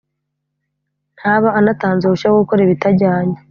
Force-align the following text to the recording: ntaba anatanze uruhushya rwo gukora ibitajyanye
ntaba 1.17 1.49
anatanze 1.59 2.03
uruhushya 2.03 2.27
rwo 2.29 2.41
gukora 2.43 2.61
ibitajyanye 2.63 3.37